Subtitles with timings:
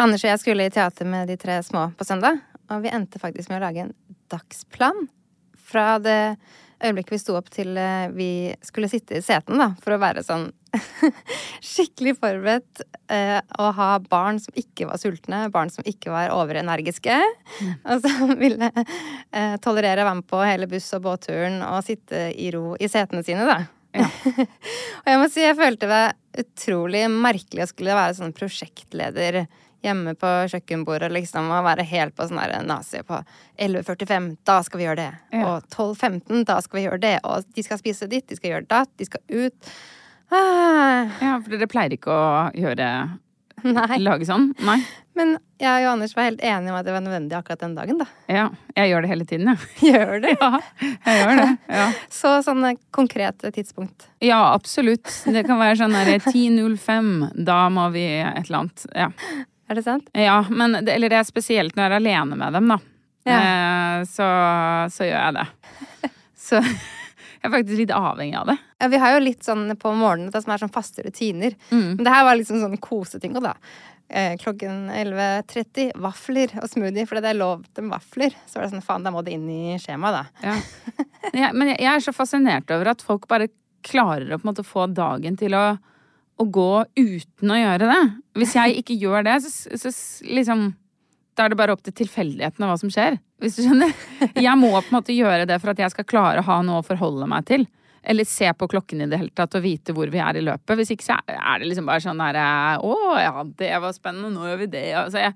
[0.00, 2.38] Anders og jeg skulle i teater med de tre små på søndag,
[2.72, 3.92] og vi endte faktisk med å lage en
[4.32, 5.10] dagsplan.
[5.70, 6.38] Fra det
[6.80, 8.30] øyeblikket vi sto opp til eh, vi
[8.64, 10.48] skulle sitte i seten, da, for å være sånn
[11.72, 12.80] skikkelig forberedt.
[13.12, 17.20] Eh, og ha barn som ikke var sultne, barn som ikke var overenergiske.
[17.84, 22.30] Og som ville eh, tolerere å være med på hele buss- og båtturen og sitte
[22.32, 23.60] i ro i setene sine, da.
[24.00, 26.04] og jeg må si jeg følte det
[26.40, 29.44] utrolig merkelig å skulle være sånn prosjektleder
[29.84, 33.20] hjemme på kjøkkenbordet liksom, og være helt på sånn nazi på
[33.58, 35.10] 11.45, da skal vi gjøre det.
[35.38, 35.46] Ja.
[35.56, 37.14] Og 12.15, da skal vi gjøre det.
[37.24, 39.72] Og de skal spise ditt, de skal gjøre datt, de skal ut.
[40.30, 42.90] Ah, Ja, for dere pleier ikke å gjøre
[43.66, 43.96] nei.
[44.00, 44.52] lage sånn?
[44.64, 44.78] Nei.
[45.18, 47.98] Men jeg og Anders var helt enige om at det var nødvendig akkurat den dagen,
[48.00, 48.06] da.
[48.30, 48.44] Ja.
[48.78, 49.58] Jeg gjør det hele tiden, jeg.
[49.90, 50.30] Gjør det?
[50.40, 50.50] Ja,
[51.04, 51.48] jeg gjør det.
[51.80, 51.88] Ja.
[52.20, 54.06] Så sånne konkrete tidspunkt.
[54.24, 55.10] ja, absolutt.
[55.26, 57.10] Det kan være sånn derre 10.05,
[57.50, 58.86] da må vi et eller annet.
[58.94, 59.10] Ja.
[59.70, 60.08] Er det sant?
[60.18, 62.78] Ja, men det, eller det er spesielt når jeg er alene med dem, da.
[63.30, 64.26] Eh, så,
[64.90, 65.46] så gjør jeg det.
[66.40, 68.56] Så jeg er faktisk litt avhengig av det.
[68.82, 71.54] Ja, vi har jo litt sånn på morgenen det som er sånn faste rutiner.
[71.70, 71.94] Mm.
[71.94, 73.52] Men det her var liksom sånn koseting òg, da.
[74.10, 78.34] Eh, klokken 11.30 vafler og smoothie, fordi det er lov til vafler.
[78.50, 80.50] Så var det sånn, faen, da må det inn i skjemaet, da.
[80.50, 81.46] Ja.
[81.54, 83.48] Men jeg, jeg er så fascinert over at folk bare
[83.86, 85.64] klarer å på en måte få dagen til å,
[86.40, 88.02] å gå uten å gjøre det.
[88.40, 89.92] Hvis jeg ikke gjør det, så, så
[90.24, 90.70] liksom
[91.36, 93.18] Da er det bare opp til tilfeldighetene hva som skjer.
[93.40, 93.92] Hvis du skjønner?
[94.36, 96.82] Jeg må på en måte gjøre det for at jeg skal klare å ha noe
[96.82, 97.64] å forholde meg til.
[98.02, 100.76] Eller se på klokken i det hele tatt og vite hvor vi er i løpet.
[100.78, 102.44] Hvis ikke så er det liksom bare sånn derre
[102.80, 104.86] Å ja, det var spennende, nå gjør vi det.
[104.96, 105.34] Altså jeg,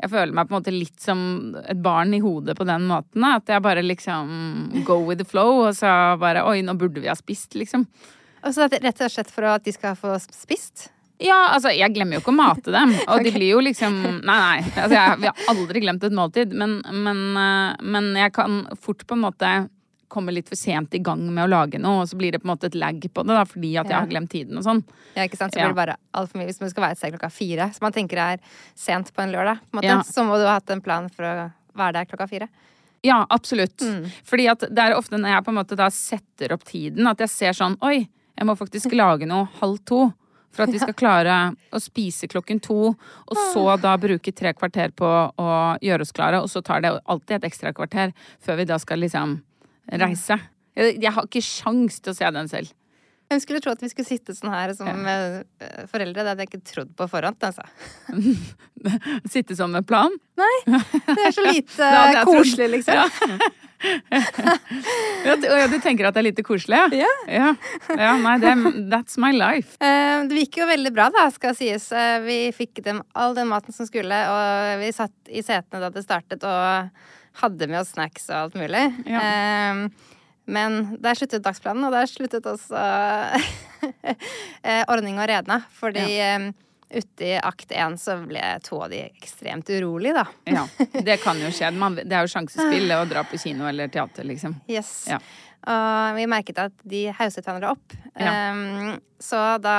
[0.00, 1.20] jeg føler meg på en måte litt som
[1.60, 3.24] et barn i hodet på den måten.
[3.28, 5.90] At jeg bare liksom go with the flow, og så
[6.20, 7.84] bare Oi, nå burde vi ha spist, liksom.
[8.46, 10.88] Og så det rett og slett for at de skal få spist.
[11.18, 12.90] Ja, altså, jeg glemmer jo ikke å mate dem.
[13.08, 14.58] Og de blir jo liksom Nei, nei.
[14.74, 16.52] Altså, jeg, vi har aldri glemt et måltid.
[16.52, 19.52] Men, men, eh, men jeg kan fort på en måte
[20.12, 22.46] komme litt for sent i gang med å lage noe, og så blir det på
[22.46, 24.02] en måte et lag på det, da, fordi at jeg Ja.
[24.04, 24.84] har glemt tiden og sånn.
[25.16, 25.52] Ja, ikke sant?
[25.56, 27.66] Så blir det bare altfor mye hvis man skal være et sted klokka fire.
[27.74, 28.38] Så man tenker er
[28.78, 29.90] sent på en lørdag, på en måte.
[29.90, 29.98] Ja.
[30.06, 31.34] Så må du ha hatt en plan for å
[31.76, 32.48] være der klokka fire.
[33.04, 33.82] Ja, absolutt.
[33.82, 34.06] Mm.
[34.24, 37.18] Fordi at det er ofte når jeg på en måte da setter opp tiden, at
[37.26, 38.06] jeg ser sånn Oi,
[38.36, 40.06] jeg må faktisk lage noe halv to.
[40.56, 41.34] For at vi skal klare
[41.74, 45.04] å spise klokken to, og så da bruke tre kvarter på
[45.36, 45.48] å
[45.84, 46.40] gjøre oss klare.
[46.40, 49.36] Og så tar det alltid et ekstra kvarter før vi da skal liksom
[49.92, 50.38] reise.
[50.76, 52.72] Jeg, har ikke sjans til å se den selv.
[53.26, 55.16] Hvem skulle tro at vi skulle sitte sånn her som ja.
[55.90, 56.22] foreldre?
[56.22, 57.64] Det hadde jeg ikke trodd på forhånd, altså.
[59.34, 60.14] Sitte sånn med plan.
[60.38, 60.54] Nei.
[60.68, 61.88] Det er så lite
[62.28, 63.48] koselig, liksom.
[65.26, 67.10] Ja, du, ja, du tenker at det er lite koselig, ja?
[67.28, 67.50] Ja.
[67.98, 68.54] ja nei, det,
[68.92, 69.76] that's my life.
[69.82, 71.90] Eh, Det gikk jo veldig bra, da, skal sies.
[71.92, 75.92] Eh, Vi fikk dem all den maten som skulle, og vi satt i setene da
[75.92, 78.86] det startet, og hadde med oss snacks og alt mulig.
[79.04, 79.20] Ja.
[79.20, 80.14] Eh,
[80.46, 82.78] Men der sluttet dagsplanen, og der sluttet også
[84.62, 85.60] eh, ordning og redne.
[85.74, 86.36] Fordi ja.
[86.94, 90.26] ute i akt én så ble to av de ekstremt urolige, da.
[90.46, 90.66] Ja,
[91.08, 91.72] det kan jo skje.
[91.74, 94.54] Man, det er jo sjansespill å dra på kino eller teater, liksom.
[94.70, 94.92] Yes.
[95.10, 95.18] Ja.
[95.66, 97.96] Og vi merket at de hauset hverandre opp.
[98.14, 98.52] Ja.
[98.54, 99.78] Um, så da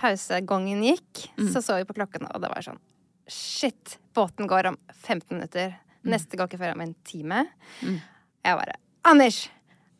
[0.00, 1.48] pausegongen gikk, Mm.
[1.52, 2.78] så så vi på klokken, og det var sånn
[3.30, 3.98] Shit!
[4.16, 5.76] Båten går om 15 minutter.
[6.02, 6.10] Mm.
[6.16, 7.44] Neste går ikke før om en time.
[7.80, 8.74] Jeg bare
[9.06, 9.44] Anders!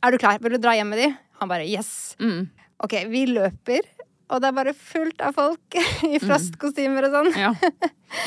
[0.03, 0.39] Er du klar?
[0.41, 1.09] Vil du dra hjem med de?
[1.41, 2.17] Han bare yes.
[2.21, 2.47] Mm.
[2.85, 3.85] Ok, vi løper.
[4.31, 5.77] Og det er bare fullt av folk
[6.11, 7.33] i frostkostymer og sånn.
[7.41, 7.51] Ja.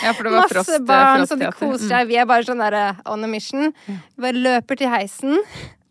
[0.04, 1.88] ja, for det var Masse frost, barn som koser Mm.
[1.94, 2.10] seg.
[2.12, 3.72] Vi er bare sånn der eh, on a mission.
[3.88, 5.40] Vi bare løper til heisen.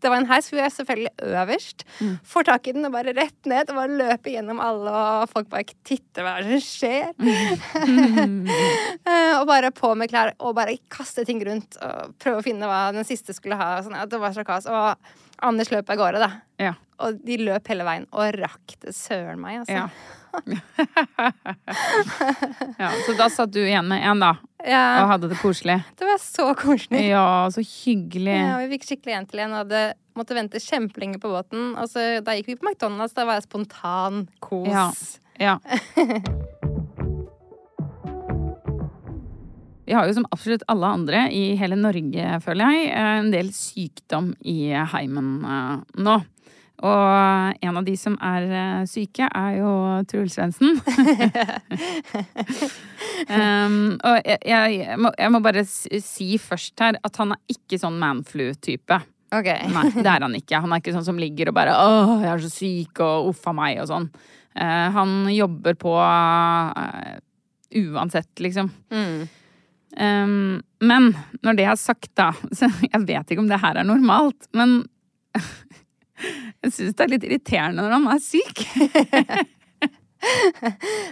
[0.03, 1.83] Det var en heis, for vi er selvfølgelig øverst.
[2.03, 2.13] Mm.
[2.27, 4.91] Får tak i den og bare rett ned og bare løper gjennom alle,
[5.23, 7.13] og folk bare titter hva som skjer.
[7.17, 8.43] Mm.
[9.03, 12.67] Eh, og bare på med klær og bare kaste ting rundt og prøve å finne
[12.69, 13.77] hva den siste skulle ha.
[13.81, 14.67] og Sånn, det var så kaos.
[14.69, 15.11] Og
[15.43, 16.29] Anders løp av gårde, da.
[16.61, 16.73] Ja.
[17.03, 19.75] Og de løp hele veien og rakk det søren meg, altså.
[19.75, 19.85] Ja.
[22.79, 22.89] ja.
[23.05, 24.31] Så da satt du igjen med én, da.
[24.63, 25.81] Ja, Og hadde det koselig.
[25.99, 27.03] det var så koselig.
[27.11, 28.37] Ja, så hyggelig.
[28.39, 29.81] Ja, vi fikk skikkelig en til en og hadde
[30.17, 31.61] måtte vente kjempelenge på båten.
[31.75, 34.13] Og så da gikk vi på McDonald's, da var jeg spontan
[34.43, 34.71] kos.
[34.71, 34.87] Ja.
[35.41, 35.55] Ja.
[39.85, 44.31] Vi har jo som absolutt alle andre i hele Norge, føler jeg, en del sykdom
[44.47, 46.19] i heimen eh, nå.
[46.83, 49.71] Og en av de som er eh, syke, er jo
[50.09, 50.79] Truls Svendsen.
[53.29, 53.75] um,
[54.07, 57.79] og jeg, jeg, jeg, må, jeg må bare si først her at han er ikke
[57.79, 58.99] sånn manflu-type.
[59.33, 59.67] Okay.
[59.71, 60.63] Nei, det er han ikke.
[60.63, 63.47] Han er ikke sånn som ligger og bare 'Å, jeg er så syk', og 'uff
[63.49, 64.09] a meg', og sånn.
[64.53, 67.15] Uh, han jobber på uh,
[67.73, 68.69] uansett, liksom.
[68.93, 69.23] Mm.
[69.93, 71.11] Um, men
[71.45, 74.79] når det er sagt, da så Jeg vet ikke om det her er normalt, men
[76.63, 78.63] jeg syns det er litt irriterende når han er syk.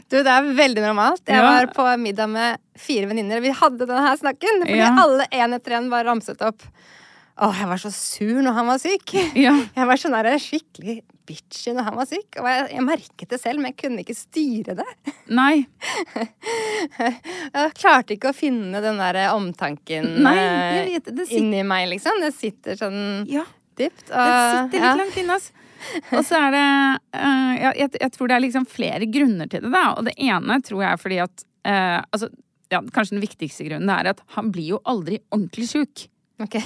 [0.08, 1.26] Du, det er veldig normalt.
[1.28, 3.42] Jeg var på middag med fire venninner.
[3.44, 4.94] Vi hadde denne snakken, fordi Ja.
[5.04, 6.64] alle én etter én var ramset opp.
[7.36, 9.12] Å, jeg var så sur når han var syk.
[9.36, 9.52] Ja.
[9.76, 12.38] Jeg var sånn der skikkelig bitchy når han var syk.
[12.42, 14.88] Og jeg, jeg merket det selv, men jeg kunne ikke styre det.
[15.32, 15.66] Nei.
[17.52, 22.22] Jeg klarte ikke å finne den der omtanken Nei, eh, vet sitter- inni meg, liksom.
[22.24, 23.46] Det sitter sånn Ja.
[23.78, 24.08] dypt.
[24.08, 24.96] Det sitter litt ja.
[25.00, 25.52] langt inne, altså.
[26.14, 26.66] Og så er det
[27.18, 29.96] uh, jeg, jeg, jeg tror det er liksom flere grunner til det, da.
[29.98, 32.30] Og det ene tror jeg er fordi at uh, Altså,
[32.72, 36.06] ja, kanskje den viktigste grunnen er at han blir jo aldri ordentlig sjuk.
[36.42, 36.62] Okay.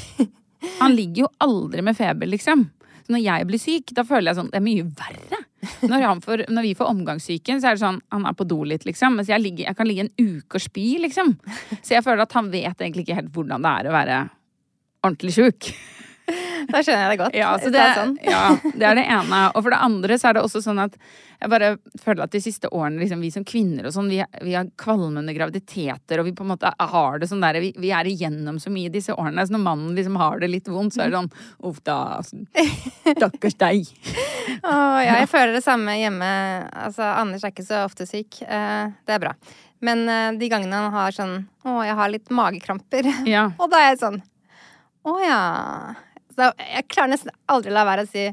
[0.81, 2.67] Han ligger jo aldri med feber, liksom.
[3.05, 5.41] Så når jeg blir syk, da føler jeg sånn Det er mye verre.
[5.89, 8.85] Når, får, når vi får omgangssyken, så er det sånn Han er på do litt,
[8.85, 9.19] liksom.
[9.19, 11.35] Mens jeg, ligger, jeg kan ligge en uke og spy, liksom.
[11.81, 14.19] Så jeg føler at han vet egentlig ikke helt hvordan det er å være
[15.05, 15.71] ordentlig sjuk.
[16.71, 17.35] Da skjønner jeg det godt.
[17.37, 18.15] Ja, det, er sånn.
[18.25, 18.43] ja,
[18.73, 19.41] det er det ene.
[19.53, 20.95] Og for det andre så er det også sånn at
[21.35, 21.69] jeg bare
[22.01, 25.35] føler at de siste årene, liksom, vi som kvinner og sånn, vi, vi har kvalmende
[25.35, 28.71] graviditeter, og vi på en måte har det sånn der Vi, vi er igjennom så
[28.73, 29.45] mye disse årene.
[29.45, 31.31] Så når mannen liksom har det litt vondt, så er det sånn
[31.69, 33.91] Uff da, stakkars deg.
[34.71, 36.31] Åh, ja, jeg føler det samme hjemme.
[36.87, 38.41] Altså, Anders er ikke så ofte syk.
[38.41, 39.35] Eh, det er bra.
[39.85, 41.35] Men eh, de gangene han har sånn
[41.65, 43.11] Å, jeg har litt magekramper.
[43.29, 43.49] Ja.
[43.61, 44.21] Og da er jeg sånn
[45.05, 45.39] Å ja.
[46.35, 48.25] Så jeg klarer nesten aldri å la være å si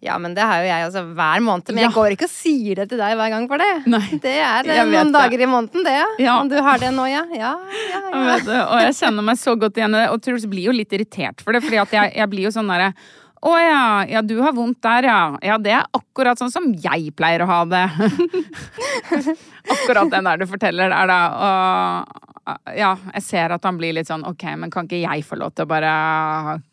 [0.00, 1.68] ja, men det har jo jeg også hver måned.
[1.74, 1.94] Men jeg Ja.
[1.98, 3.68] går ikke og sier det til deg hver gang for det.
[3.86, 5.18] Nei, Det er jeg noen det.
[5.20, 6.38] dager i måneden, det, ja.
[6.40, 7.24] Om du har det nå, ja.
[7.36, 8.24] Ja, ja, Jeg ja.
[8.30, 10.08] vet det, og jeg kjenner meg så godt igjen i det.
[10.14, 12.68] Og Truls blir jo litt irritert for det, fordi at jeg, jeg blir jo sånn
[12.72, 12.94] derre
[13.40, 15.20] å ja, ja, du har vondt der, ja.
[15.42, 17.86] Ja, det er akkurat sånn som jeg pleier å ha det.
[19.70, 21.20] akkurat den der du forteller der, da.
[21.40, 22.29] Og
[22.76, 25.52] ja, jeg ser at han blir litt sånn ok, men kan ikke jeg få lov
[25.54, 25.92] til å bare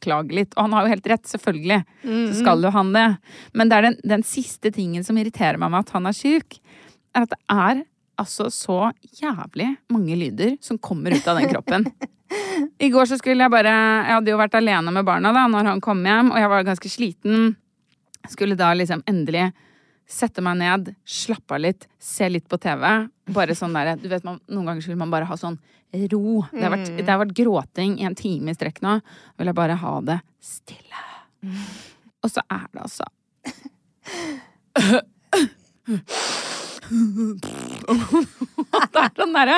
[0.03, 0.56] klage litt?
[0.56, 1.81] Og han har jo helt rett, selvfølgelig.
[2.06, 3.07] Så skal jo han det.
[3.57, 6.59] Men det er den, den siste tingen som irriterer meg med at han er syk,
[7.15, 7.85] er at det er
[8.18, 8.79] altså så
[9.19, 11.88] jævlig mange lyder som kommer ut av den kroppen.
[12.83, 15.69] I går så skulle jeg bare Jeg hadde jo vært alene med barna da når
[15.71, 17.56] han kom hjem, og jeg var ganske sliten.
[18.27, 19.47] Skulle da liksom endelig
[20.07, 22.86] sette meg ned, slappe av litt, se litt på TV.
[23.36, 25.57] Bare sånn der, du vet, man, Noen ganger skulle man bare ha sånn
[26.12, 26.44] ro.
[26.51, 28.94] Det har, vært, det har vært gråting i en time i strekk nå.
[29.38, 31.04] Vil jeg bare ha det stille.
[32.24, 33.06] Og så er det altså
[36.88, 39.57] Det er sånn derre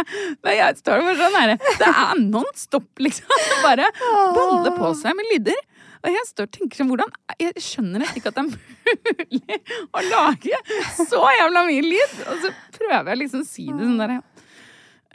[0.49, 3.29] Jeg står for sånn derre Det er non stop, liksom.
[3.63, 3.87] Bare
[4.35, 5.59] baller på seg med lyder.
[5.99, 7.09] Og jeg står og tenker sånn hvordan
[7.41, 8.51] Jeg skjønner nesten ikke at det er
[9.19, 9.59] mulig
[9.91, 10.59] å lage
[10.95, 12.19] så jævla mye lyd.
[12.25, 14.21] Og så prøver jeg liksom å si det sånn derre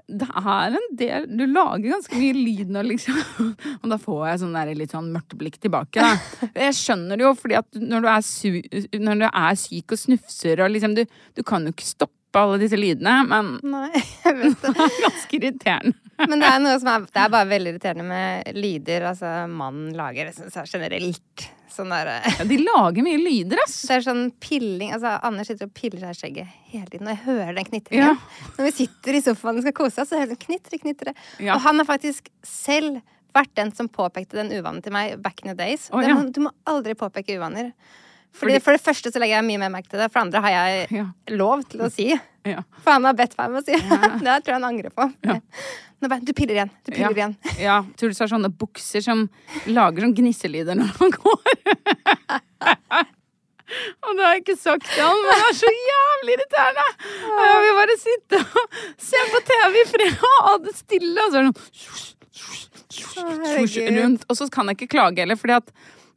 [0.04, 3.20] det er en del Du lager ganske mye lyd nå, liksom.
[3.80, 6.02] Og da får jeg sånn der litt sånn mørkt blikk tilbake.
[6.02, 6.50] Da.
[6.66, 8.50] Jeg skjønner det jo, fordi at når du er, su
[9.06, 11.04] når du er syk og snufser og liksom du,
[11.36, 13.88] du kan jo ikke stoppe alle disse lydene, men Nei,
[14.26, 14.74] jeg vet det.
[14.74, 16.03] det er ganske irriterende.
[16.22, 19.92] Men det er noe som er, det er bare veldig irriterende med lyder altså mannen
[19.98, 20.30] lager.
[20.30, 23.80] Jeg det er generelt sånn der Ja, de lager mye lyder, ass.
[23.88, 27.14] Det er sånn pilling altså Anders sitter og piller seg i skjegget hele tiden, og
[27.16, 28.14] jeg hører den knitringen.
[28.14, 28.52] Ja.
[28.58, 31.16] Når vi sitter i sofaen og skal kose oss, så hører jeg sånn knitre, knitre.
[31.42, 31.56] Ja.
[31.56, 33.02] Og han har faktisk selv
[33.34, 35.88] vært den som påpekte den uvanen til meg back in the days.
[35.90, 36.14] Oh, ja.
[36.14, 37.72] du må aldri påpeke uvaner.
[38.34, 40.26] Fordi, Fordi- For det første så legger jeg mye mer merke til det, for det
[40.26, 41.06] andre har jeg
[41.38, 42.12] lov til å si.
[42.44, 42.62] Ja.
[42.84, 43.72] For han har bedt meg om å si.
[44.24, 45.08] det her tror jeg han angrer på.
[45.24, 45.38] Ja.
[46.02, 46.72] Nå bare, du piller igjen.
[46.84, 47.34] Du piller igjen.
[47.62, 47.78] ja.
[48.00, 49.26] Truls har sånne bukser som
[49.70, 51.52] lager sånn gnisselyder når han går.
[54.04, 56.84] Og det har jeg ikke sagt til han, men det er så jævlig irriterende!
[57.30, 58.76] Og jeg vil bare sitte og
[59.08, 61.54] se på TV i fred og ha det stille, og så er det
[63.00, 64.28] sånn rundt.
[64.28, 65.72] Og så kan jeg ikke klage heller, fordi at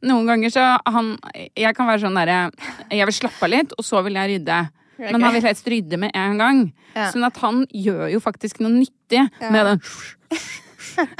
[0.06, 1.16] Noen ganger så han
[1.58, 2.52] Jeg kan være sånn derre
[2.94, 4.58] Jeg vil slappe av litt, og så vil jeg rydde.
[4.98, 6.62] Men han vil helst rydde med en gang.
[6.94, 7.08] Ja.
[7.14, 9.82] Sånn at han gjør jo faktisk noe nyttig med den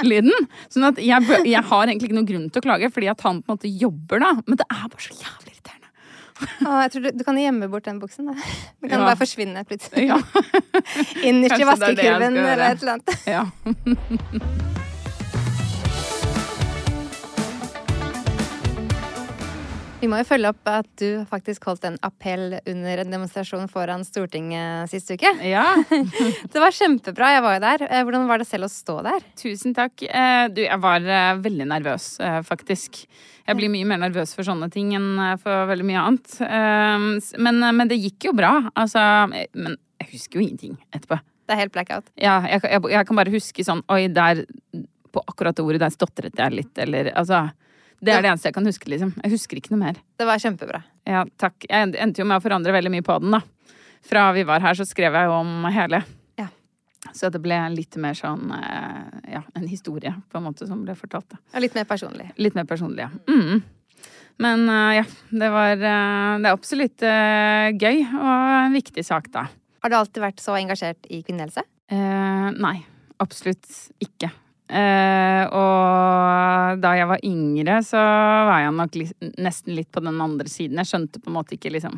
[0.03, 0.47] lyden.
[0.71, 3.39] Sånn at jeg, jeg har egentlig ikke noen grunn til å klage, fordi at han
[3.43, 4.33] på en måte jobber da.
[4.45, 5.87] Men det er bare så jævlig irriterende.
[6.39, 8.35] Å, jeg tror du, du kan gjemme bort den buksen, da.
[8.83, 9.07] Den kan Ja.
[9.11, 10.07] bare forsvinne plutselig.
[10.11, 10.19] Ja.
[11.27, 13.09] Innerst i vaskekurven eller et eller annet.
[13.27, 13.47] ja.
[19.99, 24.05] Vi må jo følge opp at du faktisk holdt en appell under en demonstrasjon foran
[24.07, 25.27] Stortinget sist uke.
[25.43, 25.65] ja.
[26.53, 27.83] Det var kjempebra, jeg var jo der.
[27.89, 29.25] Eh, Hvordan var det selv å stå der?
[29.41, 29.99] Tusen takk.
[30.07, 32.07] Eh, du, jeg var eh, veldig nervøs,
[32.47, 33.01] faktisk.
[33.43, 36.35] Jeg blir mye mer nervøs for sånne ting enn for veldig mye annet.
[37.41, 38.53] Men, men det gikk jo bra.
[38.79, 41.17] Altså, men jeg husker jo ingenting etterpå.
[41.49, 42.11] Det er helt blackout.
[42.15, 44.45] Ja, jeg, jeg, jeg kan bare huske sånn Oi, der
[45.09, 47.49] På akkurat det ordet der stotret jeg litt, eller altså
[47.99, 49.11] Det er det eneste jeg kan huske, liksom.
[49.23, 49.97] Jeg husker ikke noe mer.
[50.19, 50.81] Det var kjempebra.
[51.09, 51.65] Ja, takk.
[51.67, 53.41] Jeg endte jo med å forandre veldig mye på den, da.
[54.09, 55.99] Fra vi var her, så skrev jeg jo om hele.
[56.39, 56.47] Ja.
[57.15, 60.95] Så det ble litt mer sånn eh, Ja, en historie, på en måte, som ble
[60.99, 61.41] fortalt, da.
[61.53, 62.29] Og litt mer personlig.
[62.39, 63.11] Litt mer personlig, ja.
[63.27, 63.63] Mm.
[64.39, 65.07] Men eh, ja,
[65.43, 69.49] det var eh, Det er absolutt gøy, og en viktig sak, da.
[69.83, 71.63] Har du alltid vært så engasjert i kvinnehelse?
[71.91, 72.77] Eh, nei,
[73.23, 73.67] absolutt
[74.03, 74.29] ikke.
[74.69, 79.07] Eh, og da jeg var yngre, så var jeg nok li
[79.41, 80.77] nesten litt på den andre siden.
[80.83, 81.97] Jeg skjønte på en måte ikke liksom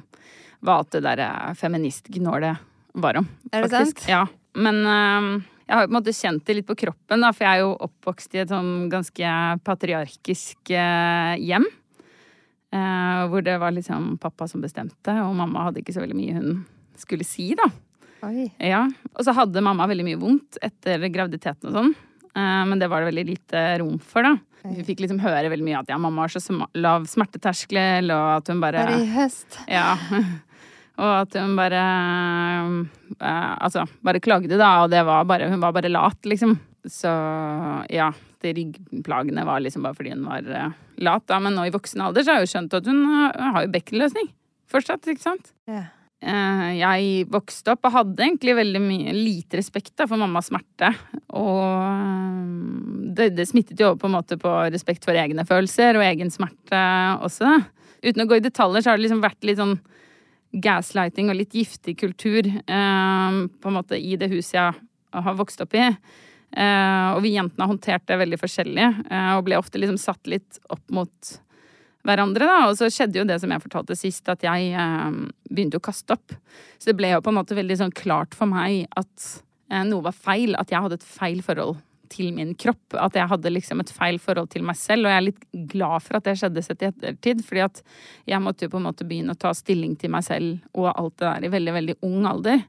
[0.62, 2.62] hva alt det der eh, feministgnålet
[3.01, 3.28] var om.
[3.51, 4.06] Er det faktisk.
[4.06, 4.12] sant?
[4.12, 4.24] Ja.
[4.62, 5.30] Men eh,
[5.68, 7.75] jeg har på en måte kjent det litt på kroppen, da, for jeg er jo
[7.88, 9.36] oppvokst i et sånn ganske
[9.68, 11.68] patriarkisk eh, hjem.
[12.72, 16.38] Eh, hvor det var liksom pappa som bestemte, og mamma hadde ikke så veldig mye
[16.38, 16.62] hun
[17.00, 17.68] skulle si, da.
[18.62, 18.86] Ja,
[19.16, 21.94] og så hadde mamma veldig mye vondt etter graviditeten og sånn.
[22.36, 24.38] Eh, Men det var det veldig lite rom for, da.
[24.62, 26.42] Hun fikk liksom høre veldig mye at ja, mamma har så
[26.78, 29.58] lav smerteterskel, og at hun bare Bare i høst.
[29.72, 29.96] Ja.
[31.02, 31.80] Og at hun bare
[33.18, 36.58] eh, Altså, bare klagde, da, og det var bare Hun var bare lat, liksom.
[36.86, 37.10] Så
[37.94, 38.08] ja,
[38.42, 40.72] de ryggplagene var liksom bare fordi hun var eh,
[41.06, 41.40] lat, da.
[41.40, 43.74] Men nå i voksen alder så har jeg jo skjønt at hun har, har jo
[43.76, 44.30] bekkenløsning.
[44.72, 45.52] Fortsatt, ikke sant?
[45.70, 45.84] Ja.
[46.22, 50.92] Eh, jeg vokste opp og hadde egentlig veldig mye lite respekt da, for mammas smerte.
[51.34, 56.06] Og eh, det, det smittet jo på en måte på respekt for egne følelser og
[56.06, 56.82] egen smerte
[57.25, 57.58] også.
[58.06, 59.80] Uten å gå i detaljer så har det liksom vært litt sånn
[60.51, 65.63] gaslighting og litt giftig kultur eh, på en måte i det huset jeg har vokst
[65.63, 65.88] opp i.
[66.51, 70.28] Eh, og vi jentene har håndtert det veldig forskjellig, eh, og ble ofte liksom satt
[70.30, 71.32] litt opp mot
[72.08, 72.58] hverandre, da.
[72.70, 76.17] Og så skjedde jo det som jeg fortalte sist, at jeg eh, begynte å kaste
[76.17, 76.36] opp.
[76.79, 79.29] Så det ble jo på en måte veldig sånn klart for meg at
[79.72, 80.55] eh, noe var feil.
[80.60, 81.79] At jeg hadde et feil forhold
[82.12, 82.98] til min kropp.
[83.00, 85.08] At jeg hadde liksom et feil forhold til meg selv.
[85.08, 87.46] Og jeg er litt glad for at det skjedde sett i ettertid.
[87.48, 87.84] fordi at
[88.29, 91.17] jeg måtte jo på en måte begynne å ta stilling til meg selv og alt
[91.22, 92.65] det der i veldig, veldig ung alder.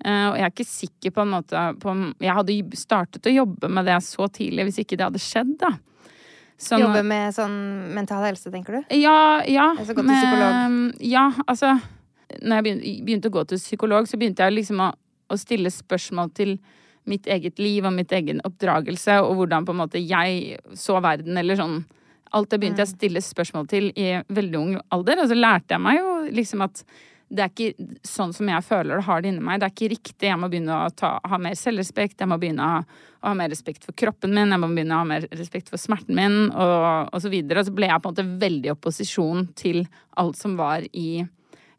[0.00, 1.92] Uh, og jeg er ikke sikker på en måte på
[2.24, 5.74] Jeg hadde startet å jobbe med det så tidlig hvis ikke det hadde skjedd, da.
[6.60, 7.54] Sånn- Jobbe med sånn
[7.96, 8.96] mental helse, tenker du?
[9.00, 9.70] ja, ja.
[9.78, 11.00] Altså gå til psykolog.
[11.00, 11.80] Ja, altså
[12.42, 14.92] Når jeg begynte, begynte å gå til psykolog, så begynte jeg liksom å,
[15.30, 16.58] å stille spørsmål til
[17.10, 21.36] mitt eget liv og mitt egen oppdragelse, og hvordan på en måte jeg så verden,
[21.40, 21.80] eller sånn
[22.32, 25.74] Alt det begynte jeg å stille spørsmål til i veldig ung alder, og så lærte
[25.74, 26.84] jeg meg jo liksom at
[27.30, 29.60] det er ikke sånn som jeg føler det har det inni meg.
[29.60, 30.26] Det er ikke riktig.
[30.26, 32.18] Jeg må begynne å ta, ha mer selvrespekt.
[32.18, 32.80] Jeg må begynne å,
[33.22, 34.50] å ha mer respekt for kroppen min.
[34.50, 37.62] Jeg må begynne å ha mer respekt for smerten min, og, og så videre.
[37.62, 39.84] Og så ble jeg på en måte veldig i opposisjon til
[40.18, 41.22] alt som var i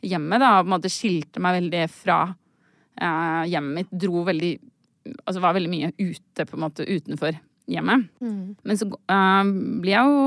[0.08, 0.53] hjemmet, da.
[0.55, 3.96] Og på en måte skilte meg veldig fra eh, hjemmet mitt.
[4.05, 4.58] Dro veldig
[5.01, 7.34] Altså var veldig mye ute, på en måte, utenfor
[7.74, 8.03] hjemmet.
[8.22, 9.48] Men så eh,
[9.81, 10.25] blir jeg jo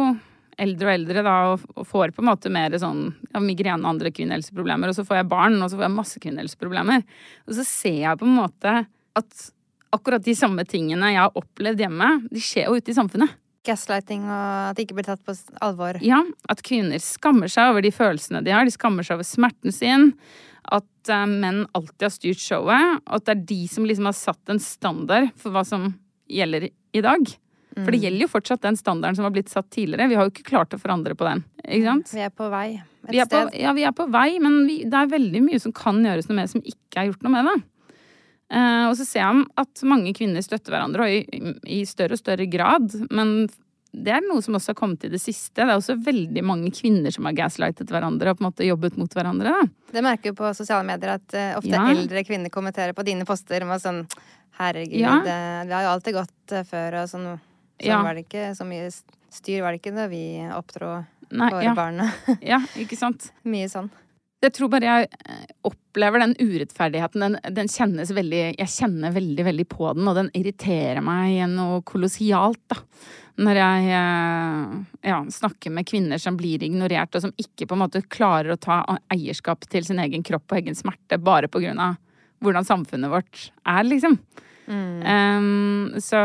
[0.61, 4.13] eldre og eldre da, og, får på en måte mer sånn ja, migrene og andre
[4.15, 4.91] kvinnehelseproblemer.
[4.91, 7.05] Og så får jeg barn, og så får jeg masse kvinnehelseproblemer.
[7.49, 8.77] Og så ser jeg på en måte
[9.15, 9.49] at
[9.95, 13.37] akkurat de samme tingene jeg har opplevd hjemme, de skjer jo ute i samfunnet.
[13.65, 15.35] Gaslighting og at det ikke blir tatt på
[15.65, 15.97] alvor.
[16.05, 16.21] Ja,
[16.53, 18.67] at kvinner skammer seg over de følelsene de har.
[18.67, 20.11] De skammer seg over smerten sin.
[20.65, 23.01] At uh, menn alltid har styrt showet.
[23.07, 25.95] Og at det er de som liksom har satt en standard for hva som
[26.29, 27.33] gjelder i dag.
[27.75, 30.07] For det gjelder jo fortsatt den standarden som har blitt satt tidligere.
[30.09, 31.43] Vi har jo ikke klart å forandre på den.
[31.65, 32.13] Ikke sant?
[32.15, 33.61] Vi er på vei et Vi er på, sted.
[33.61, 36.39] ja, vi er på vei, men vi, det er veldig mye som kan gjøres noe
[36.39, 37.57] med, som ikke er gjort noe med det.
[38.55, 42.21] Eh, og så ser jeg at mange kvinner støtter hverandre, og i, i større og
[42.23, 42.93] større grad.
[43.11, 43.49] Men
[43.95, 45.55] det er noe som også har kommet i det siste.
[45.59, 48.97] Det er også veldig mange kvinner som har gaslightet hverandre og på en måte jobbet
[49.01, 49.53] mot hverandre.
[49.55, 49.91] Da.
[49.95, 51.85] Det merker jo på sosiale medier at uh, ofte Ja.
[51.93, 54.05] eldre kvinner kommenterer på dine poster med sånn
[54.59, 55.17] Herregud, Ja.
[55.27, 57.29] det, vi har jo alltid gått uh, før, og sånn,
[57.81, 58.03] sånn Ja.
[58.03, 58.55] var det ikke.
[58.57, 58.89] Så mye
[59.35, 60.95] styr var det ikke da vi oppdro.
[61.35, 61.75] Våre ja.
[61.75, 62.03] barn.
[62.55, 63.33] Ja, ikke sant?
[63.43, 63.91] Mye sånn.
[64.45, 67.23] Jeg tror bare jeg eh, opplever den urettferdigheten.
[67.23, 71.83] Den, den kjennes veldig Jeg kjenner veldig, veldig på den, og den irriterer meg noe
[71.87, 72.81] kolossialt, da.
[73.35, 74.75] Når jeg eh,
[75.11, 78.61] ja, snakker med kvinner som blir ignorert, og som ikke på en måte klarer å
[78.61, 81.97] ta eierskap til sin egen kropp og egen smerte bare på grunn av
[82.45, 84.19] hvordan samfunnet vårt er, liksom.
[84.69, 86.21] Um, så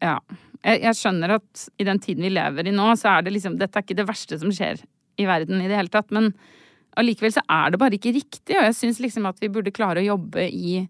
[0.00, 0.18] ja.
[0.64, 3.58] Jeg, jeg skjønner at i den tiden vi lever i nå, så er det liksom
[3.60, 4.80] Dette er ikke det verste som skjer
[5.20, 6.32] i verden i det hele tatt, men
[6.98, 10.02] allikevel så er det bare ikke riktig, og jeg syns liksom at vi burde klare
[10.02, 10.80] å jobbe i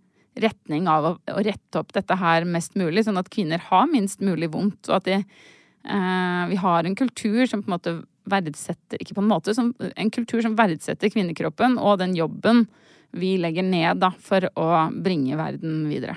[0.40, 4.24] retning av å, å rette opp dette her mest mulig, sånn at kvinner har minst
[4.24, 9.02] mulig vondt, og at de, eh, vi har en kultur som på en måte verdsetter
[9.04, 12.64] Ikke på en måte, som, en kultur som verdsetter kvinnekroppen og den jobben
[13.12, 14.70] vi legger ned da, for å
[15.04, 16.16] bringe verden videre.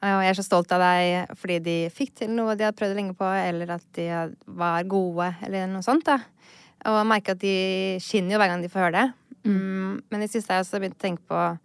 [0.00, 2.96] og jeg er så stolt av deg fordi de fikk til noe de hadde prøvd
[2.96, 4.06] lenge på, eller at de
[4.48, 6.06] var gode, eller noe sånt.
[6.08, 6.20] da.
[6.88, 7.56] Og jeg merker at de
[8.00, 9.08] skinner jo hver gang de får høre det.
[9.44, 9.98] Mm.
[10.12, 11.60] Men i siste har jeg også begynt å tenke på at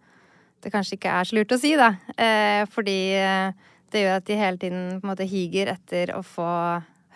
[0.64, 1.94] det kanskje ikke er så lurt å si, da.
[2.16, 6.22] Eh, fordi eh, det gjør at de hele tiden på en måte higer etter å
[6.26, 6.50] få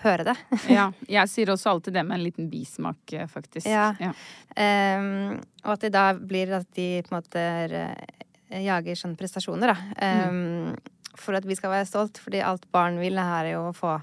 [0.05, 0.37] høre det.
[0.79, 3.69] Ja, jeg sier også alltid det med en liten bismak, eh, faktisk.
[3.69, 3.91] Ja.
[4.01, 4.15] Ja.
[4.57, 9.75] Um, og at det da blir at de på en måte eh, jager sånne prestasjoner,
[9.75, 10.31] da.
[10.31, 10.73] Um,
[11.21, 13.99] For at vi skal være stolt, fordi alt barn vil, er jo å få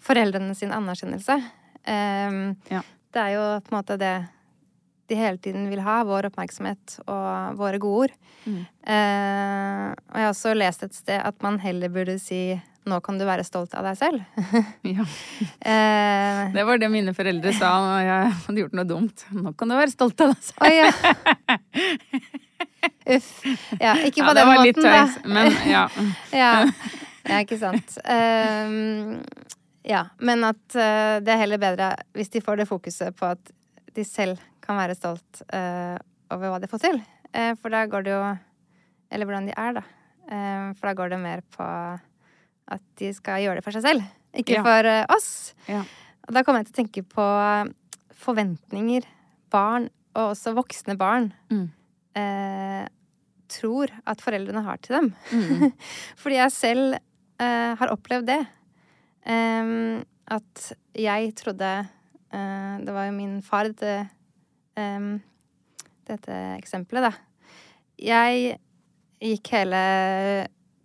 [0.00, 1.36] foreldrene sin anerkjennelse.
[1.84, 2.82] Um, Ja.
[3.10, 4.14] Det er jo på en måte det
[5.10, 8.12] de hele tiden vil ha, vår oppmerksomhet og våre gode ord.
[8.46, 12.54] Eh, og jeg har også lest et sted at man heller burde si
[12.86, 14.22] 'nå kan du være stolt av deg selv'.
[14.94, 15.02] Ja.
[15.02, 19.26] uh, Det var det mine foreldre sa når jeg hadde gjort noe dumt.
[19.34, 20.62] Nå kan du være stolt av deg selv.
[20.62, 20.90] Oh, ja.
[23.10, 23.30] Uff.
[23.80, 25.28] Ja, ikke på Ja, det den måten, litt tøys, da.
[25.28, 25.84] men ja.
[26.42, 26.50] ja.
[27.28, 27.96] ja, ikke sant.
[28.04, 29.22] Um,
[29.88, 33.52] ja, men at uh, det er heller bedre hvis de får det fokuset på at
[33.96, 35.96] de selv kan være stolt uh,
[36.30, 37.00] over hva de får til.
[37.34, 38.22] Uh, for da går det jo
[39.10, 39.82] Eller hvordan de er, da.
[40.30, 41.64] Eh, for da går det mer på
[42.70, 44.04] at de skal gjøre det for seg selv,
[44.38, 44.62] ikke Ja.
[44.62, 45.30] for oss.
[45.66, 45.80] Ja.
[46.28, 47.24] Og da kommer jeg til å tenke på
[48.14, 49.02] forventninger
[49.50, 51.70] barn, og også voksne barn, Mm.
[52.20, 52.84] Eh,
[53.50, 55.10] tror at foreldrene har til dem.
[55.32, 55.72] Mm.
[56.20, 58.40] Fordi jeg selv eh, har opplevd det.
[59.20, 60.00] Um,
[60.32, 61.68] at jeg trodde
[62.32, 64.06] uh, Det var jo min far, dette,
[64.80, 65.18] um,
[66.08, 67.10] dette eksempelet, da.
[68.00, 68.54] Jeg
[69.20, 69.82] gikk hele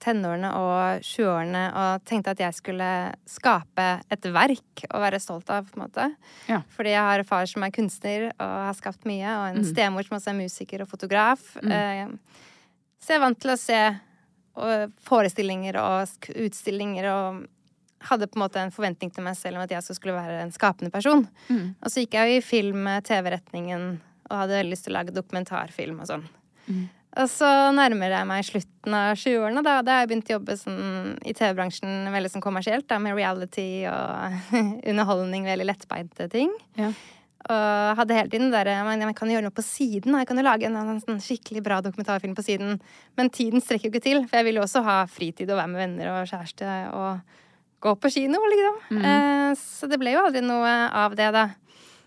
[0.06, 2.89] tenårene og 20-årene og tenkte at jeg skulle
[3.30, 6.08] skape et verk å være stolt av, på en måte.
[6.52, 6.62] Ja.
[6.76, 10.20] Fordi jeg har far som er kunstner og har skapt mye, og en stemor som
[10.20, 11.56] også er musiker og fotograf.
[11.63, 12.18] Mm.
[13.02, 13.82] så jeg er vant til å se
[15.06, 17.44] forestillinger og utstillinger og
[18.06, 20.54] hadde på en måte en forventning til meg selv om at jeg skulle være en
[20.54, 21.26] skapende person.
[21.82, 23.88] Og så gikk jeg jo i film-TV-retningen
[24.30, 26.28] og hadde veldig lyst til å lage dokumentarfilm og sånn.
[27.15, 29.63] Og så nærmer jeg meg slutten av 20-årene.
[29.63, 33.15] Da, da har jeg begynt å jobbe sånn, i TV-bransjen veldig sånn kommersielt, da, med
[33.15, 34.49] reality og
[34.91, 36.51] underholdning, veldig lettbeinte ting.
[36.80, 36.91] Ja.
[37.45, 40.17] Og hadde hele tiden der Men jeg kan jo gjøre noe på siden.
[40.17, 42.80] Jeg kan jo lage en, en, en, skikkelig bra dokumentarfilm på siden.
[43.15, 45.71] Men tiden strekker jo ikke til, for jeg vil jo også ha fritid og være
[45.71, 47.43] med venner og kjæreste og
[47.86, 48.97] gå på kino, liksom.
[48.97, 51.51] Eh, så det ble jo aldri noe av det, da.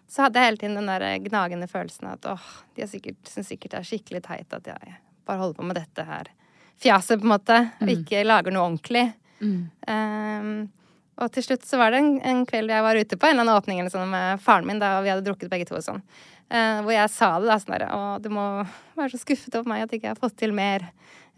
[0.08, 3.50] Så hadde jeg hele tiden den der gnagende følelsen at åh, de er sikkert, syns
[3.52, 4.94] sikkert det er skikkelig teit at jeg
[5.28, 6.30] bare holder på med dette her
[6.78, 9.08] fjaset, på en måte, og ikke lager noe ordentlig.
[9.42, 10.68] Um,
[11.18, 13.44] og til slutt så var det en, en kveld jeg var ute på en eller
[13.48, 15.82] annen åpning eller sånn med faren min, da, og vi hadde drukket begge to og
[15.82, 16.02] sånn,
[16.54, 18.44] uh, hvor jeg sa det da sånn derre Å, du må
[18.98, 20.86] være så skuffet over meg at jeg ikke har fått til mer.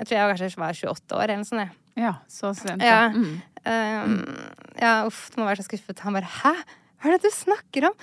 [0.00, 1.64] Jeg tror jeg kanskje var 28 år eller noe sånt.
[1.64, 2.04] jeg.
[2.04, 2.85] ja, så sent.
[2.85, 3.09] Ja.
[3.12, 3.40] Mm.
[3.61, 4.20] Um,
[4.80, 6.04] ja, uff, du må være så skuffet.
[6.04, 6.54] Han bare Hæ?
[7.00, 7.94] Hva er det du snakker om?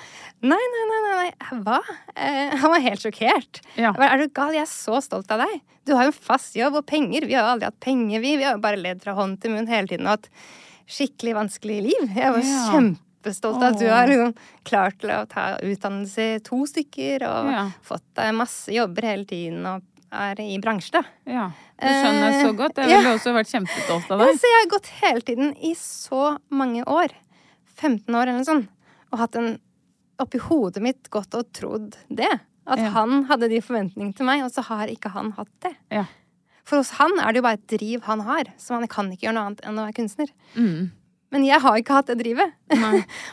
[0.42, 1.80] Nei, nei, nei, nei, hva?
[2.16, 3.60] Eh, han var helt sjokkert.
[3.78, 3.92] Ja.
[3.94, 4.54] Er du gal?
[4.58, 5.60] Jeg er så stolt av deg.
[5.86, 7.28] Du har jo en fast jobb og penger.
[7.30, 8.36] Vi har jo aldri hatt penger, vi.
[8.38, 10.08] Vi har jo bare ledd fra hånd til munn hele tiden.
[10.10, 10.30] Og hatt
[10.90, 12.08] skikkelig vanskelig liv.
[12.16, 12.64] Jeg var Ja.
[12.74, 14.34] kjempestolt av at du har liksom
[14.66, 17.70] klart til å ta utdannelse to stykker og Ja.
[17.84, 21.04] fått deg masse jobber hele tiden og er i bransje, da.
[21.26, 21.52] Ja.
[21.78, 22.76] Det skjønner jeg så godt.
[22.78, 24.36] Jeg Eh, ville også vært kjempestolt av Ja, deg.
[24.40, 27.10] så jeg har gått hele tiden i så mange år,
[27.76, 28.68] 15 år eller noe sånt,
[29.12, 29.58] og hatt en
[30.20, 32.32] oppi hodet mitt gått og trodd det.
[32.68, 32.90] At Ja.
[32.98, 35.76] han hadde de forventningene til meg, og så har ikke han hatt det.
[35.92, 36.06] Ja.
[36.68, 39.28] For hos han er det jo bare et driv han har, så han kan ikke
[39.30, 40.28] gjøre noe annet enn å være kunstner.
[40.56, 40.92] Mm.
[41.32, 42.52] Men jeg har ikke hatt det drivet.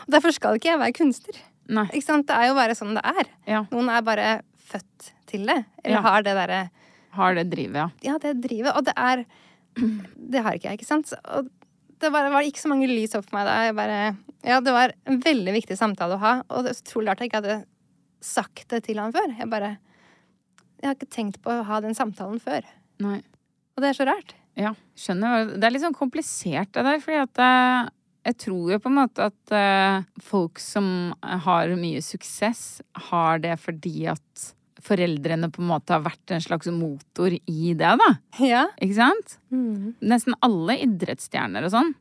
[0.06, 1.40] Og derfor skal ikke jeg være kunstner.
[1.68, 1.86] Nei.
[1.90, 2.26] Ikke sant?
[2.28, 3.26] Det er jo bare sånn det er.
[3.48, 3.64] Ja.
[3.72, 4.28] Noen er bare
[4.70, 5.64] født til det.
[5.82, 6.70] Eller har det derre
[7.14, 7.88] Har det drivet, ja.
[8.12, 8.74] Ja, det drivet.
[8.76, 9.24] Og det er
[10.30, 11.10] Det har ikke jeg, ikke sant?
[11.34, 11.48] Og
[12.00, 13.56] det bare var ikke så mange lys opp for meg da.
[13.68, 13.98] Jeg bare
[14.44, 17.30] Ja, det var en veldig viktig samtale å ha, og det er utrolig rart jeg
[17.30, 17.58] ikke hadde
[18.24, 19.34] sagt det til han før.
[19.38, 19.76] Jeg bare
[20.80, 22.64] Jeg har ikke tenkt på å ha den samtalen før.
[23.00, 23.20] Nei.
[23.74, 24.34] Og det er så rart.
[24.58, 25.54] Ja, skjønner.
[25.56, 27.88] Det er litt sånn komplisert det der, fordi at jeg,
[28.28, 30.86] jeg tror jo på en måte at eh, folk som
[31.22, 34.44] har mye suksess, har det fordi at
[34.84, 38.10] foreldrene på en måte har vært en slags motor i det, da.
[38.42, 38.64] Ja.
[38.82, 39.38] Ikke sant?
[40.04, 41.92] Nesten alle idrettsstjerner og sånn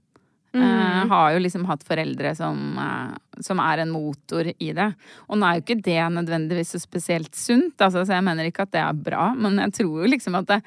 [0.54, 4.90] eh, har jo liksom hatt foreldre som, uh, som er en motor i det.
[5.30, 8.68] Og nå er jo ikke det nødvendigvis så spesielt sunt, altså, så jeg mener ikke
[8.68, 10.62] at det er bra, men jeg tror jo liksom at det,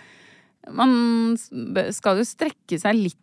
[0.74, 3.22] man skal jo strekke seg litt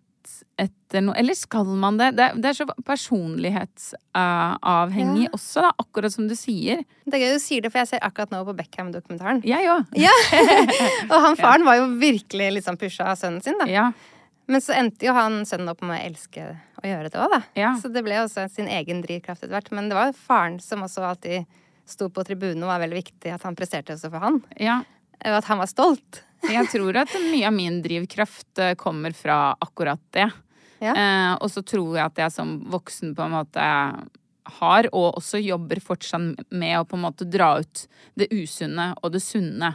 [0.59, 2.11] etter noe Eller skal man det?
[2.17, 5.29] Det, det er så personlighetsavhengig Ja.
[5.33, 6.77] også, da, akkurat som du sier.
[7.05, 9.41] Det er gøy du sier det, for jeg ser akkurat nå på Beckham-dokumentaren.
[9.47, 9.81] Jeg òg.
[9.97, 10.13] Ja.
[11.11, 13.65] og han faren var jo virkelig sånn pusha av sønnen sin, da.
[13.69, 13.85] Ja.
[14.47, 16.41] Men så endte jo han sønnen opp med å elske
[16.83, 17.41] å gjøre det òg, da.
[17.59, 17.71] Ja.
[17.79, 19.71] Så det ble også sin egen drivkraft etter hvert.
[19.71, 21.45] Men det var faren som også alltid
[21.87, 24.35] sto på tribunen og var veldig viktig at han presterte også for han.
[24.59, 24.77] ja.
[25.23, 26.11] Og at han var stolt.
[26.51, 30.27] Jeg tror at mye av min drivkraft eh, kommer fra akkurat det.
[30.83, 30.91] Ja.
[30.91, 33.69] Eh, og så tror jeg at jeg som voksen på en måte
[34.59, 37.85] har, og også jobber fortsatt med å på en måte dra ut
[38.19, 39.71] det usunne og det sunne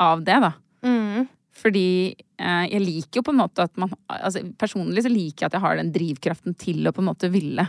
[0.00, 0.54] av det, da.
[0.86, 1.28] Mm.
[1.60, 1.86] Fordi
[2.16, 5.58] eh, jeg liker jo på en måte at man altså Personlig så liker jeg at
[5.58, 7.66] jeg har den drivkraften til å på en måte ville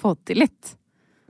[0.00, 0.74] få til litt.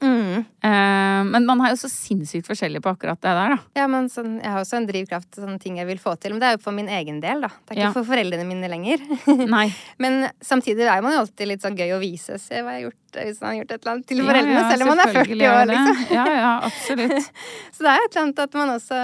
[0.03, 0.45] Mm.
[0.65, 3.59] Uh, men man er jo så sinnssykt forskjellig på akkurat det der, da.
[3.79, 6.35] Ja, men sånn, jeg har også en drivkraft, til sånne ting jeg vil få til.
[6.35, 7.49] Men det er jo for min egen del, da.
[7.49, 7.93] Det er ikke Ja.
[7.95, 8.99] for foreldrene mine lenger.
[9.57, 9.69] Nei.
[10.03, 12.39] men samtidig er man jo alltid litt sånn gøy å vise.
[12.43, 14.71] Se hva jeg har gjort hvis man har gjort et eller annet til foreldrene, ja,
[14.73, 16.01] selv om man er 40 år, liksom.
[16.19, 17.31] Ja, ja, absolutt.
[17.77, 19.01] Så det er et eller annet at man også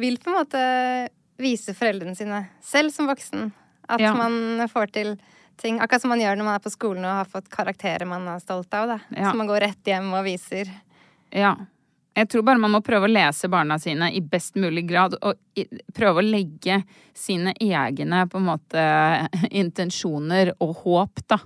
[0.00, 0.62] vil på en måte
[1.44, 3.50] vise foreldrene sine selv som voksen.
[3.84, 4.14] At Ja.
[4.16, 5.12] man får til
[5.60, 5.80] ting.
[5.80, 8.42] Akkurat som man gjør når man er på skolen og har fått karakterer man er
[8.42, 8.94] stolt av.
[8.94, 8.98] Da.
[9.14, 9.30] Ja.
[9.30, 10.70] Så man går rett hjem og viser.
[11.34, 11.54] Ja.
[12.14, 15.64] Jeg tror bare man må prøve å lese barna sine i best mulig grad, og
[15.96, 16.78] prøve å legge
[17.16, 18.84] sine egne på en måte
[19.64, 21.40] intensjoner og håp, da.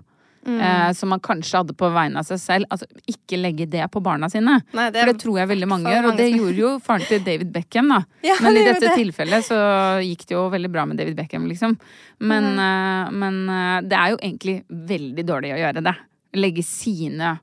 [0.46, 0.60] Mm.
[0.60, 2.68] Eh, som man kanskje hadde på vegne av seg selv.
[2.72, 4.58] Altså, ikke legge det på barna sine.
[4.76, 7.24] Nei, det For det tror jeg veldig mange gjør, og det gjorde jo faren til
[7.26, 8.02] David Beckham, da.
[8.28, 8.94] Ja, Men i dette det.
[8.96, 9.58] tilfellet så
[10.04, 11.74] gikk det jo veldig bra med David Beckham, liksom.
[12.18, 14.56] Men, eh, men eh, det er jo egentlig
[14.94, 15.96] veldig dårlig å gjøre det.
[16.38, 17.34] Legge sine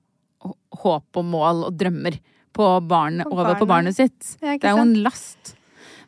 [0.85, 2.17] håp og mål og drømmer
[2.55, 3.95] på barnet, og over på barnet.
[3.95, 4.35] barnet sitt.
[4.39, 5.55] Det er jo en last.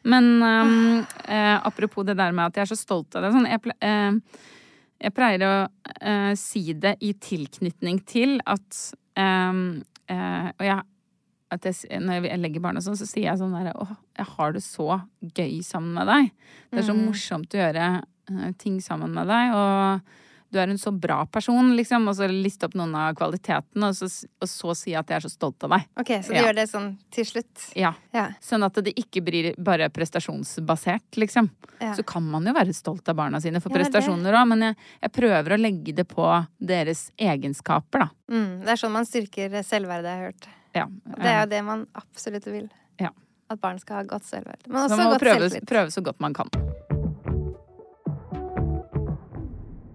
[0.07, 3.47] Men um, eh, apropos det der med at jeg er så stolt av det sånn,
[3.49, 4.45] jeg, eh,
[4.97, 5.53] jeg pleier å
[6.01, 8.77] eh, si det i tilknytning til at
[9.19, 10.85] um, eh, Og jeg,
[11.53, 14.29] at jeg, når jeg legger barn og sånn, så sier jeg sånn derre Å, jeg
[14.33, 16.31] har det så gøy sammen med deg.
[16.71, 20.77] Det er så morsomt å gjøre eh, ting sammen med deg, og du er en
[20.79, 22.07] så bra person, liksom.
[22.07, 24.07] Og så liste opp noen av kvalitetene, og så,
[24.41, 25.87] og så si at jeg er så stolt av deg.
[25.99, 26.43] Ok, så du Ja.
[26.45, 27.65] gjør det sånn til slutt.
[27.75, 27.93] Ja.
[28.13, 28.29] Ja.
[28.41, 31.49] Sånn at det ikke blir bare prestasjonsbasert, liksom.
[31.81, 31.93] Ja.
[31.93, 34.75] Så kan man jo være stolt av barna sine for er prestasjoner òg, men jeg,
[35.03, 36.25] jeg prøver å legge det på
[36.59, 38.09] deres egenskaper, da.
[38.31, 40.47] Mm, det er sånn man styrker selvverdet, jeg har hørt.
[40.75, 40.85] Ja.
[41.17, 42.69] Det er jo det man absolutt vil.
[42.99, 43.09] Ja.
[43.49, 44.67] At barn skal ha godt selvverd.
[44.67, 46.49] Men Så man må prøve, prøve så godt man kan.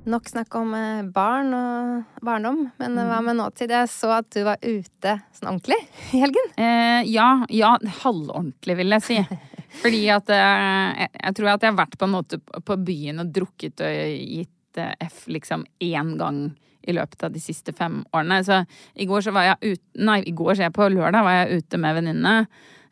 [0.04, 3.06] Nok snakk om eh, barn og barndom, men Mm.
[3.06, 3.70] hva med nåtid?
[3.70, 5.78] Jeg så at du var ute sånn ordentlig
[6.12, 6.48] i helgen.
[6.58, 9.18] Eh, ja, ja, halvordentlig, vil jeg si.
[9.82, 13.30] Fordi at eh, jeg, tror at jeg har vært på en måte på byen og
[13.32, 16.42] drukket og gitt eh, F liksom én gang
[16.82, 18.40] i løpet av de siste fem årene.
[18.42, 18.58] Så
[18.98, 21.62] i går så var jeg ute Nei, i går, så jeg på lørdag var jeg
[21.62, 22.34] ute med venninnene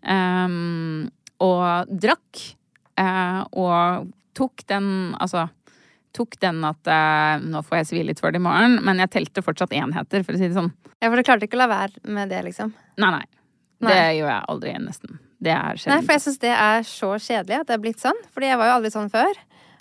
[0.07, 1.11] ehm,
[1.42, 2.44] og drakk.
[3.01, 4.07] eh, og
[4.38, 5.49] tok den Altså
[6.16, 9.11] tok den at eh, nå får jeg svi litt for det i morgen, men jeg
[9.11, 10.73] telte fortsatt enheter, for å si det sånn.
[11.01, 12.73] Ja, for du klarte ikke å la være med det, liksom.
[13.01, 13.25] Nei, nei.
[13.81, 13.92] Nei.
[13.94, 15.18] Det gjør jeg aldri, nesten.
[15.40, 18.18] Det er Nei, for jeg syns det er så kjedelig at det er blitt sånn.
[18.35, 19.38] Fordi jeg var jo aldri sånn før.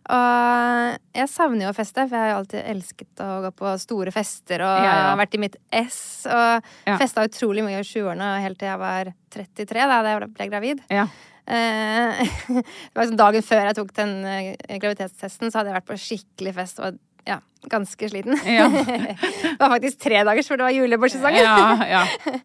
[0.09, 3.73] Og jeg savner jo å feste, for jeg har jo alltid elsket å gå på
[3.83, 5.15] store fester og Ja, ja.
[5.19, 5.99] vært i mitt ess.
[6.25, 6.95] Og Ja.
[6.97, 10.79] festa utrolig mye i 20-årene helt til jeg var 33, da da jeg ble gravid.
[10.89, 11.07] Ja.
[11.49, 15.89] Eh, det var liksom dagen før jeg tok den eh, graviditetstesten, så hadde jeg vært
[15.89, 18.37] på skikkelig fest og ja, ganske sliten.
[18.45, 18.67] Ja.
[19.43, 21.43] det var faktisk tre dagers, for det var julebordsesongen.
[21.43, 22.05] Ja, ja.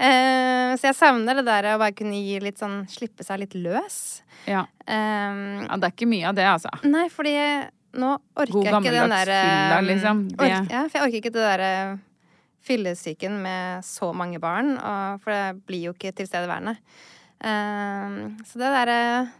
[0.00, 3.52] Eh, så jeg savner det der å bare kunne gi litt sånn Slippe seg litt
[3.52, 4.22] løs.
[4.48, 4.62] ja.
[4.88, 6.70] Um, ja det er ikke mye av det, altså.
[6.88, 7.34] nei, fordi
[8.00, 10.22] nå orker God jeg ikke den derre fylla, liksom.
[10.30, 11.74] Det- ork, Ja, for jeg orker ikke det derre
[12.64, 16.78] fyllesyken med så mange barn, og, for det blir jo ikke tilstedeværende.
[17.40, 18.90] Eh, så det der,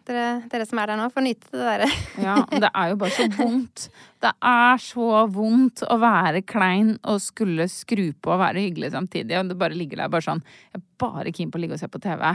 [0.08, 1.88] dere, dere som er der nå, får nyte det derre.
[2.26, 3.88] Ja, det er jo bare så vondt.
[4.20, 9.36] Det er så vondt å være klein og skulle skru på og være hyggelig samtidig.
[9.38, 11.82] Og det bare ligger der bare sånn Jeg er bare keen på å ligge og
[11.82, 12.26] se på TV.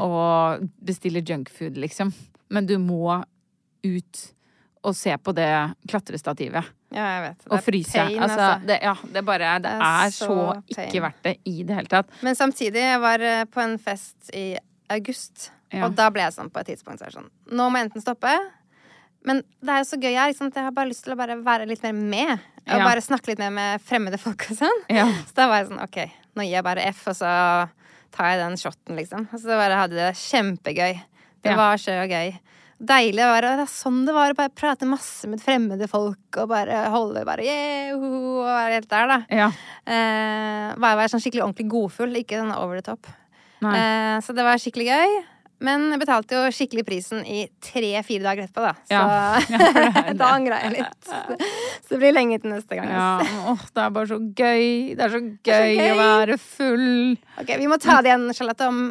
[0.00, 2.14] Og bestille junkfood, liksom.
[2.54, 3.20] Men du må
[3.84, 4.22] ut
[4.84, 5.48] og se på det
[5.90, 6.64] klatrestativet.
[6.94, 7.38] Ja, jeg vet.
[7.44, 7.92] Det Og er fryse.
[7.98, 11.22] pain, altså, det, ja, det er bare Det Det er er så så ikke verdt
[11.24, 12.06] det i det hele tatt.
[12.22, 14.56] Men samtidig, jeg var eh, på en fest i
[14.90, 15.86] august, Ja.
[15.86, 18.02] og da ble jeg sånn på et tidspunkt så er sånn Nå må jeg enten
[18.04, 18.30] stoppe,
[19.24, 20.52] men det er jo så gøy her, ikke?
[20.54, 22.32] Jeg har bare lyst til å bare være litt mer med.
[22.68, 22.84] Og Ja.
[22.84, 24.82] bare snakke litt mer med fremmede folk og sånn.
[24.88, 25.06] Ja.
[25.26, 25.98] Så da var jeg sånn OK,
[26.36, 27.68] nå gir jeg bare F, og så
[28.12, 29.26] tar jeg den shoten, liksom.
[29.32, 31.00] Og så bare hadde det kjempegøy.
[31.42, 32.38] Det var så gøy.
[32.78, 36.38] Deilig å være, det er sånn det var å bare prate masse med fremmede folk
[36.42, 39.18] og bare holde bare yeah, ho, og være helt der, da.
[39.30, 39.50] Ja.
[39.86, 43.06] Eh, bare være sånn skikkelig ordentlig godfull, ikke sånn over the top.
[43.64, 45.14] Eh, så det var skikkelig gøy.
[45.64, 48.74] Men jeg betalte jo skikkelig prisen i tre-fire dager etterpå, da.
[48.90, 50.12] Så Ja.
[50.20, 51.08] da angra jeg litt.
[51.08, 52.90] Så det blir lenge til neste gang.
[52.90, 53.06] Ja,
[53.52, 54.66] åh, det er bare så gøy.
[54.98, 56.92] Det er så er så gøy, å være full.
[57.40, 58.82] Ok, Vi må ta det igjen, Charlotte, om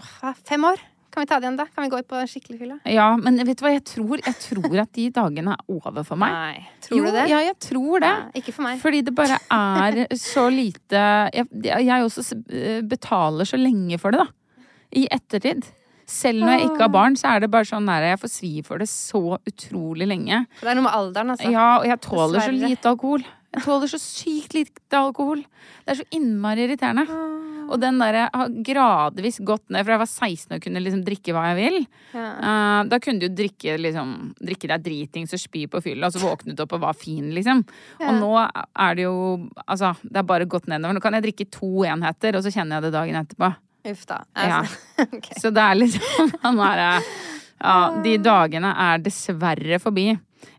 [0.00, 0.82] åh, fem år.
[1.16, 1.64] Kan vi ta det igjen da?
[1.72, 2.74] Kan vi gå ut på skikkelig fylla?
[2.92, 4.20] Ja, men vet du hva jeg tror?
[4.20, 6.34] Jeg tror at de dagene er over for meg.
[6.36, 6.66] Nei.
[6.84, 7.22] Tror jo, du det?
[7.30, 8.10] Ja, jeg tror det.
[8.10, 8.82] Ja, ikke for meg.
[8.82, 12.36] Fordi det bare er så lite Jeg, jeg også
[12.84, 14.60] betaler så lenge for det, da.
[14.92, 15.64] I ettertid.
[16.04, 18.52] Selv når jeg ikke har barn, så er det bare sånn der jeg får svi
[18.68, 20.44] for det så utrolig lenge.
[20.60, 21.56] For Det er noe med alderen, altså.
[21.56, 23.24] Ja, og jeg tåler så lite alkohol.
[23.56, 25.40] Jeg tåler så sykt lite alkohol.
[25.80, 27.08] Det er så innmari irriterende.
[27.66, 31.34] Og den derre har gradvis gått ned, for jeg var 16 og kunne liksom drikke
[31.34, 31.78] hva jeg vil.
[32.14, 36.16] Eh, da kunne du jo drikke, liksom, drikke deg dritings og spy på fylla, og
[36.16, 37.64] så våknet du opp og var fin, liksom.
[38.00, 39.14] Og nå er det jo
[39.66, 40.94] Altså, det er bare gått nedover.
[40.96, 43.50] Nå kan jeg drikke to enheter, og så kjenner jeg det dagen etterpå.
[43.90, 44.20] Uff da.
[44.34, 44.60] Ja.
[45.06, 45.40] okay.
[45.40, 47.10] Så det er liksom han er,
[47.56, 50.10] Ja, de dagene er dessverre forbi.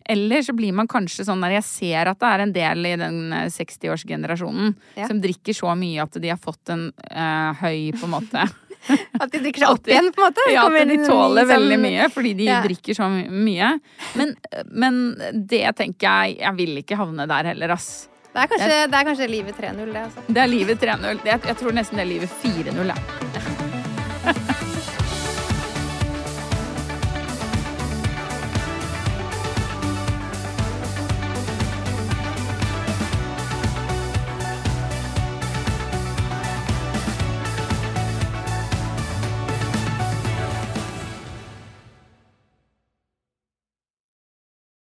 [0.08, 2.96] Eller så blir man kanskje sånn der Jeg ser at det er en del i
[3.00, 5.08] den eh, 60-årsgenerasjonen Ja.
[5.10, 8.46] som drikker så mye at de har fått en uh, høy, på en måte
[9.20, 10.44] At de drikker seg opp igjen, på en måte.
[10.54, 12.62] Ja, at de tåler sånn- veldig mye fordi de Ja.
[12.64, 13.72] drikker så mye.
[14.16, 14.36] Men,
[14.72, 15.00] men
[15.34, 18.08] det tenker jeg Jeg vil ikke havne der heller, ass.
[18.32, 20.24] Det er kanskje, det er kanskje livet 3-0, det, altså.
[20.30, 21.24] Det er livet 3-0.
[21.26, 24.74] Jeg, jeg tror nesten det er livet 4-0, jeg.